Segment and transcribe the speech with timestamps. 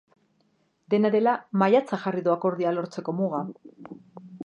[0.93, 3.47] Dena dela, maiatza jarri du akordioa lortzeko muga.